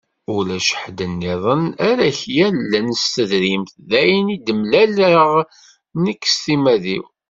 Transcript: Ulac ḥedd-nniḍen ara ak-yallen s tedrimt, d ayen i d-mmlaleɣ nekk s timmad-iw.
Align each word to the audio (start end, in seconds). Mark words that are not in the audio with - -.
Ulac 0.35 0.67
ḥedd-nniḍen 0.81 1.63
ara 1.89 2.03
ak-yallen 2.09 2.87
s 3.01 3.03
tedrimt, 3.13 3.71
d 3.89 3.91
ayen 4.01 4.27
i 4.35 4.37
d-mmlaleɣ 4.45 5.31
nekk 6.03 6.23
s 6.33 6.35
timmad-iw. 6.43 7.05